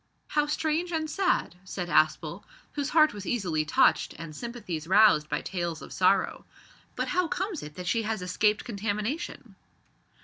"How 0.29 0.47
strange 0.47 0.91
and 0.91 1.07
sad," 1.07 1.57
said 1.63 1.87
Aspel, 1.87 2.43
whose 2.71 2.89
heart 2.89 3.13
was 3.13 3.27
easily 3.27 3.63
touched 3.65 4.13
and 4.17 4.35
sympathies 4.35 4.87
roused 4.87 5.29
by 5.29 5.41
tales 5.41 5.83
of 5.83 5.93
sorrow. 5.93 6.43
"But 6.95 7.09
how 7.09 7.27
comes 7.27 7.61
it 7.61 7.75
that 7.75 7.85
she 7.85 8.01
has 8.01 8.23
escaped 8.23 8.63
contamination?" 8.63 9.53